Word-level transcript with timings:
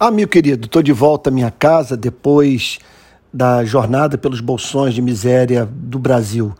Ah, 0.00 0.12
meu 0.12 0.28
querido, 0.28 0.66
estou 0.66 0.80
de 0.80 0.92
volta 0.92 1.28
à 1.28 1.32
minha 1.32 1.50
casa 1.50 1.96
depois 1.96 2.78
da 3.34 3.64
jornada 3.64 4.16
pelos 4.16 4.40
bolsões 4.40 4.94
de 4.94 5.02
miséria 5.02 5.68
do 5.68 5.98
Brasil. 5.98 6.54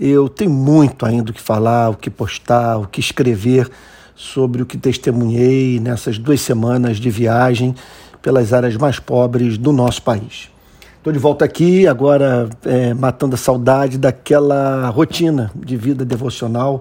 Eu 0.00 0.26
tenho 0.26 0.50
muito 0.50 1.04
ainda 1.04 1.30
o 1.30 1.34
que 1.34 1.40
falar, 1.42 1.90
o 1.90 1.94
que 1.94 2.08
postar, 2.08 2.78
o 2.78 2.86
que 2.86 2.98
escrever 2.98 3.70
sobre 4.16 4.62
o 4.62 4.66
que 4.66 4.78
testemunhei 4.78 5.78
nessas 5.78 6.16
duas 6.16 6.40
semanas 6.40 6.96
de 6.96 7.10
viagem 7.10 7.74
pelas 8.22 8.54
áreas 8.54 8.74
mais 8.74 8.98
pobres 8.98 9.58
do 9.58 9.70
nosso 9.70 10.00
país. 10.00 10.48
Estou 10.96 11.12
de 11.12 11.18
volta 11.18 11.44
aqui, 11.44 11.86
agora 11.86 12.48
é, 12.64 12.94
matando 12.94 13.34
a 13.34 13.38
saudade 13.38 13.98
daquela 13.98 14.88
rotina 14.88 15.52
de 15.54 15.76
vida 15.76 16.06
devocional 16.06 16.80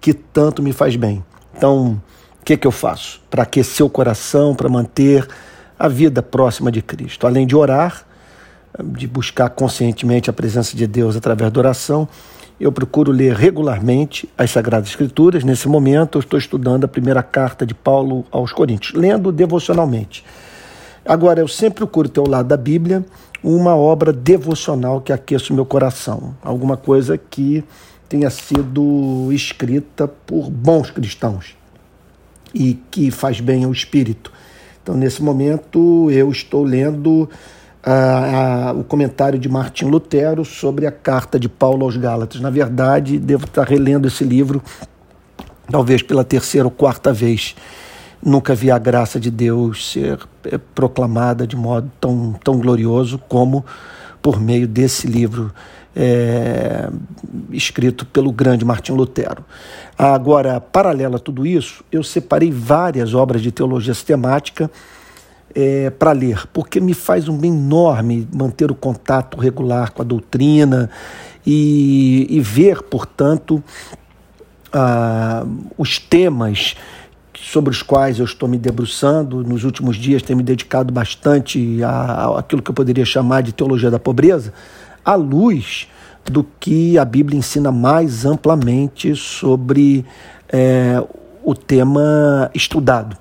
que 0.00 0.12
tanto 0.12 0.60
me 0.60 0.72
faz 0.72 0.96
bem. 0.96 1.24
Então, 1.56 2.02
o 2.44 2.46
que, 2.46 2.58
que 2.58 2.66
eu 2.66 2.70
faço? 2.70 3.22
Para 3.30 3.44
aquecer 3.44 3.86
o 3.86 3.88
coração, 3.88 4.54
para 4.54 4.68
manter 4.68 5.26
a 5.78 5.88
vida 5.88 6.22
próxima 6.22 6.70
de 6.70 6.82
Cristo. 6.82 7.26
Além 7.26 7.46
de 7.46 7.56
orar, 7.56 8.04
de 8.84 9.06
buscar 9.06 9.48
conscientemente 9.48 10.28
a 10.28 10.32
presença 10.34 10.76
de 10.76 10.86
Deus 10.86 11.16
através 11.16 11.50
da 11.50 11.58
oração, 11.58 12.06
eu 12.60 12.70
procuro 12.70 13.10
ler 13.10 13.34
regularmente 13.34 14.28
as 14.36 14.50
Sagradas 14.50 14.90
Escrituras. 14.90 15.42
Nesse 15.42 15.66
momento, 15.68 16.18
eu 16.18 16.20
estou 16.20 16.38
estudando 16.38 16.84
a 16.84 16.88
primeira 16.88 17.22
carta 17.22 17.64
de 17.64 17.72
Paulo 17.72 18.26
aos 18.30 18.52
Coríntios, 18.52 18.92
lendo 18.92 19.32
devocionalmente. 19.32 20.22
Agora, 21.02 21.40
eu 21.40 21.48
sempre 21.48 21.76
procuro 21.76 22.10
ter 22.10 22.20
ao 22.20 22.28
lado 22.28 22.48
da 22.48 22.58
Bíblia 22.58 23.06
uma 23.42 23.74
obra 23.74 24.12
devocional 24.12 25.00
que 25.00 25.14
aqueça 25.14 25.50
o 25.50 25.56
meu 25.56 25.64
coração, 25.64 26.36
alguma 26.42 26.76
coisa 26.76 27.16
que 27.16 27.64
tenha 28.06 28.28
sido 28.28 29.32
escrita 29.32 30.06
por 30.06 30.50
bons 30.50 30.90
cristãos 30.90 31.56
e 32.54 32.74
que 32.90 33.10
faz 33.10 33.40
bem 33.40 33.64
ao 33.64 33.72
espírito. 33.72 34.32
Então, 34.82 34.94
nesse 34.96 35.22
momento, 35.22 36.10
eu 36.10 36.30
estou 36.30 36.62
lendo 36.62 37.28
ah, 37.82 38.74
o 38.76 38.84
comentário 38.84 39.38
de 39.38 39.48
Martim 39.48 39.86
Lutero 39.86 40.44
sobre 40.44 40.86
a 40.86 40.92
carta 40.92 41.38
de 41.38 41.48
Paulo 41.48 41.84
aos 41.84 41.96
Gálatas. 41.96 42.40
Na 42.40 42.50
verdade, 42.50 43.18
devo 43.18 43.44
estar 43.44 43.66
relendo 43.66 44.06
esse 44.06 44.24
livro, 44.24 44.62
talvez 45.70 46.02
pela 46.02 46.24
terceira 46.24 46.66
ou 46.66 46.70
quarta 46.70 47.12
vez. 47.12 47.56
Nunca 48.22 48.54
vi 48.54 48.70
a 48.70 48.78
graça 48.78 49.20
de 49.20 49.30
Deus 49.30 49.92
ser 49.92 50.18
eh, 50.44 50.58
proclamada 50.74 51.46
de 51.46 51.56
modo 51.56 51.90
tão, 52.00 52.32
tão 52.42 52.58
glorioso 52.58 53.18
como 53.28 53.64
por 54.24 54.40
meio 54.40 54.66
desse 54.66 55.06
livro 55.06 55.52
é, 55.94 56.88
escrito 57.52 58.06
pelo 58.06 58.32
grande 58.32 58.64
Martim 58.64 58.92
Lutero. 58.92 59.44
Agora, 59.98 60.58
paralelo 60.58 61.16
a 61.16 61.18
tudo 61.18 61.46
isso, 61.46 61.84
eu 61.92 62.02
separei 62.02 62.50
várias 62.50 63.12
obras 63.12 63.42
de 63.42 63.52
teologia 63.52 63.92
sistemática 63.92 64.70
é, 65.54 65.90
para 65.90 66.12
ler, 66.12 66.46
porque 66.54 66.80
me 66.80 66.94
faz 66.94 67.28
um 67.28 67.36
bem 67.36 67.52
enorme 67.52 68.26
manter 68.32 68.70
o 68.70 68.74
contato 68.74 69.38
regular 69.38 69.92
com 69.92 70.00
a 70.00 70.04
doutrina 70.06 70.88
e, 71.46 72.26
e 72.30 72.40
ver, 72.40 72.80
portanto, 72.84 73.62
ah, 74.72 75.44
os 75.76 75.98
temas 75.98 76.76
sobre 77.44 77.70
os 77.70 77.82
quais 77.82 78.18
eu 78.18 78.24
estou 78.24 78.48
me 78.48 78.56
debruçando. 78.56 79.44
Nos 79.44 79.64
últimos 79.64 79.96
dias 79.96 80.22
tenho 80.22 80.38
me 80.38 80.42
dedicado 80.42 80.92
bastante 80.92 81.78
àquilo 82.38 82.62
que 82.62 82.70
eu 82.70 82.74
poderia 82.74 83.04
chamar 83.04 83.42
de 83.42 83.52
teologia 83.52 83.90
da 83.90 83.98
pobreza 83.98 84.52
à 85.04 85.14
luz 85.14 85.86
do 86.24 86.42
que 86.58 86.98
a 86.98 87.04
Bíblia 87.04 87.38
ensina 87.38 87.70
mais 87.70 88.24
amplamente 88.24 89.14
sobre 89.14 90.06
é, 90.48 91.02
o 91.44 91.54
tema 91.54 92.50
estudado. 92.54 93.14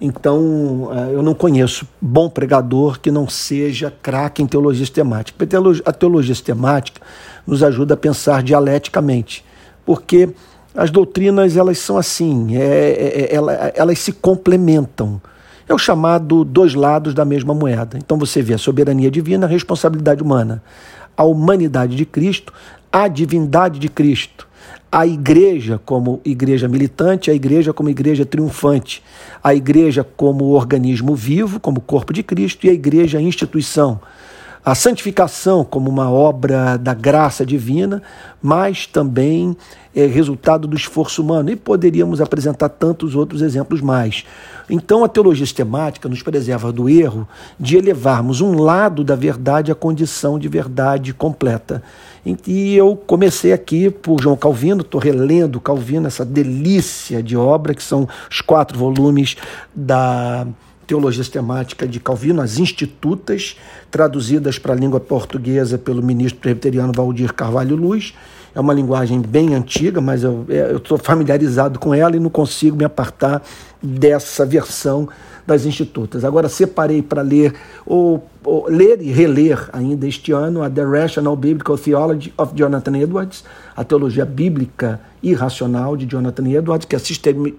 Então, 0.00 0.90
é, 0.92 1.14
eu 1.14 1.22
não 1.22 1.32
conheço 1.32 1.86
bom 2.00 2.28
pregador 2.28 2.98
que 2.98 3.12
não 3.12 3.28
seja 3.28 3.94
craque 4.02 4.42
em 4.42 4.46
teologia 4.46 4.84
sistemática. 4.84 5.46
A 5.86 5.92
teologia 5.92 6.34
sistemática 6.34 7.00
nos 7.46 7.62
ajuda 7.62 7.94
a 7.94 7.96
pensar 7.96 8.42
dialeticamente, 8.42 9.44
porque 9.86 10.30
as 10.74 10.90
doutrinas 10.90 11.56
elas 11.56 11.78
são 11.78 11.96
assim, 11.96 12.56
é, 12.56 12.60
é, 12.60 13.24
é 13.32 13.34
elas, 13.34 13.72
elas 13.74 13.98
se 13.98 14.12
complementam. 14.12 15.20
É 15.68 15.74
o 15.74 15.78
chamado 15.78 16.44
dois 16.44 16.74
lados 16.74 17.14
da 17.14 17.24
mesma 17.24 17.54
moeda. 17.54 17.96
Então 17.96 18.18
você 18.18 18.42
vê 18.42 18.54
a 18.54 18.58
soberania 18.58 19.10
divina, 19.10 19.46
a 19.46 19.48
responsabilidade 19.48 20.22
humana 20.22 20.62
a 21.16 21.24
humanidade 21.24 21.96
de 21.96 22.04
Cristo, 22.04 22.52
a 22.90 23.08
divindade 23.08 23.78
de 23.78 23.88
Cristo, 23.88 24.48
a 24.90 25.06
igreja 25.06 25.80
como 25.84 26.20
igreja 26.24 26.68
militante, 26.68 27.30
a 27.30 27.34
igreja 27.34 27.72
como 27.72 27.88
igreja 27.88 28.26
triunfante, 28.26 29.02
a 29.42 29.54
igreja 29.54 30.04
como 30.16 30.46
organismo 30.46 31.14
vivo, 31.14 31.58
como 31.58 31.80
corpo 31.80 32.12
de 32.12 32.22
Cristo, 32.22 32.66
e 32.66 32.70
a 32.70 32.72
igreja 32.72 33.20
instituição. 33.20 34.00
A 34.64 34.76
santificação 34.76 35.64
como 35.64 35.90
uma 35.90 36.08
obra 36.08 36.76
da 36.76 36.94
graça 36.94 37.44
divina, 37.44 38.00
mas 38.40 38.86
também 38.86 39.56
é 39.94 40.06
resultado 40.06 40.68
do 40.68 40.76
esforço 40.76 41.20
humano. 41.20 41.50
E 41.50 41.56
poderíamos 41.56 42.20
apresentar 42.20 42.68
tantos 42.68 43.16
outros 43.16 43.42
exemplos 43.42 43.80
mais. 43.80 44.24
Então, 44.70 45.02
a 45.02 45.08
teologia 45.08 45.44
sistemática 45.44 46.08
nos 46.08 46.22
preserva 46.22 46.70
do 46.70 46.88
erro 46.88 47.26
de 47.58 47.76
elevarmos 47.76 48.40
um 48.40 48.54
lado 48.54 49.02
da 49.02 49.16
verdade 49.16 49.72
à 49.72 49.74
condição 49.74 50.38
de 50.38 50.46
verdade 50.46 51.12
completa. 51.12 51.82
E 52.46 52.76
eu 52.76 52.94
comecei 52.94 53.52
aqui 53.52 53.90
por 53.90 54.22
João 54.22 54.36
Calvino, 54.36 54.82
estou 54.82 55.00
relendo 55.00 55.60
Calvino, 55.60 56.06
essa 56.06 56.24
delícia 56.24 57.20
de 57.20 57.36
obra, 57.36 57.74
que 57.74 57.82
são 57.82 58.08
os 58.30 58.40
quatro 58.40 58.78
volumes 58.78 59.36
da 59.74 60.46
Teologia 60.86 61.22
Sistemática 61.22 61.86
de 61.86 62.00
Calvino, 62.00 62.40
as 62.40 62.58
Institutas, 62.58 63.56
traduzidas 63.90 64.58
para 64.58 64.72
a 64.72 64.76
língua 64.76 65.00
portuguesa 65.00 65.78
pelo 65.78 66.02
ministro 66.02 66.40
presbiteriano 66.40 66.92
Valdir 66.94 67.32
Carvalho 67.32 67.76
Luz. 67.76 68.14
É 68.54 68.60
uma 68.60 68.74
linguagem 68.74 69.20
bem 69.20 69.54
antiga, 69.54 70.00
mas 70.00 70.22
eu 70.22 70.44
é, 70.48 70.76
estou 70.76 70.98
familiarizado 70.98 71.78
com 71.78 71.94
ela 71.94 72.14
e 72.16 72.20
não 72.20 72.28
consigo 72.28 72.76
me 72.76 72.84
apartar 72.84 73.42
dessa 73.82 74.46
versão 74.46 75.08
das 75.46 75.66
Institutas. 75.66 76.24
Agora, 76.24 76.48
separei 76.48 77.02
para 77.02 77.20
ler, 77.20 77.54
ou, 77.84 78.24
ou, 78.44 78.68
ler 78.68 79.02
e 79.02 79.10
reler 79.10 79.68
ainda 79.72 80.06
este 80.06 80.30
ano 80.32 80.62
a 80.62 80.70
The 80.70 80.84
Rational 80.84 81.34
Biblical 81.34 81.76
Theology 81.76 82.32
of 82.38 82.54
Jonathan 82.54 82.96
Edwards, 82.96 83.44
a 83.74 83.82
teologia 83.82 84.24
bíblica 84.24 85.00
irracional 85.22 85.96
de 85.96 86.06
Jonathan 86.06 86.48
Edwards, 86.48 86.86
que 86.86 86.96
é 86.96 86.98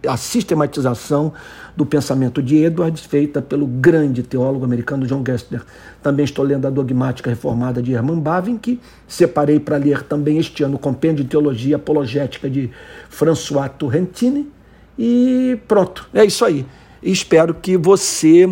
a 0.09 0.17
sistematização 0.17 1.33
do 1.75 1.85
pensamento 1.85 2.41
de 2.41 2.63
Edwards, 2.63 3.05
feita 3.05 3.41
pelo 3.41 3.65
grande 3.65 4.23
teólogo 4.23 4.63
americano 4.63 5.05
John 5.05 5.23
Gessner. 5.25 5.61
Também 6.01 6.23
estou 6.23 6.45
lendo 6.45 6.65
a 6.65 6.69
Dogmática 6.69 7.29
Reformada 7.29 7.81
de 7.81 7.93
Herman 7.93 8.19
Bavinck, 8.19 8.79
separei 9.07 9.59
para 9.59 9.77
ler 9.77 10.03
também 10.03 10.37
este 10.37 10.63
ano 10.63 10.75
o 10.75 10.79
Compêndio 10.79 11.23
de 11.23 11.29
Teologia 11.29 11.75
Apologética 11.75 12.49
de 12.49 12.69
François 13.09 13.69
Turrentine, 13.69 14.49
e 14.97 15.59
pronto, 15.67 16.07
é 16.13 16.23
isso 16.25 16.45
aí. 16.45 16.65
espero 17.01 17.53
que 17.53 17.77
você 17.77 18.49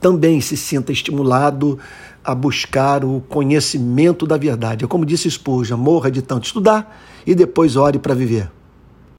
também 0.00 0.40
se 0.40 0.56
sinta 0.56 0.92
estimulado 0.92 1.78
a 2.24 2.34
buscar 2.34 3.04
o 3.04 3.20
conhecimento 3.28 4.26
da 4.26 4.36
verdade. 4.36 4.86
Como 4.86 5.04
disse 5.04 5.30
Spurgeon, 5.30 5.76
morra 5.76 6.10
de 6.10 6.22
tanto 6.22 6.44
estudar 6.44 7.00
e 7.26 7.34
depois 7.34 7.76
ore 7.76 7.98
para 7.98 8.14
viver. 8.14 8.50